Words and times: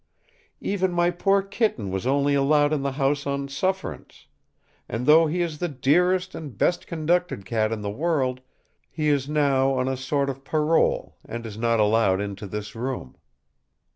"Even 0.61 0.91
my 0.91 1.11
poor 1.11 1.43
kitten 1.43 1.91
was 1.91 2.07
only 2.07 2.33
allowed 2.33 2.73
in 2.73 2.81
the 2.81 2.93
house 2.93 3.27
on 3.27 3.47
sufferance; 3.47 4.25
and 4.89 5.05
though 5.05 5.27
he 5.27 5.43
is 5.43 5.59
the 5.59 5.67
dearest 5.67 6.33
and 6.33 6.57
best 6.57 6.87
conducted 6.87 7.45
cat 7.45 7.71
in 7.71 7.81
the 7.81 7.91
world, 7.91 8.41
he 8.89 9.09
is 9.09 9.29
now 9.29 9.73
on 9.77 9.87
a 9.87 9.95
sort 9.95 10.27
of 10.27 10.43
parole, 10.43 11.17
and 11.23 11.45
is 11.45 11.55
not 11.55 11.79
allowed 11.79 12.19
into 12.19 12.47
this 12.47 12.73
room." 12.73 13.15